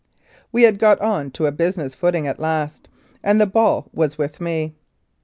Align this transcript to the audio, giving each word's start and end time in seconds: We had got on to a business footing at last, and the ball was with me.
We 0.51 0.63
had 0.63 0.79
got 0.79 0.99
on 0.99 1.29
to 1.33 1.45
a 1.45 1.51
business 1.51 1.93
footing 1.93 2.25
at 2.25 2.39
last, 2.39 2.89
and 3.23 3.39
the 3.39 3.45
ball 3.45 3.87
was 3.93 4.17
with 4.17 4.41
me. 4.41 4.73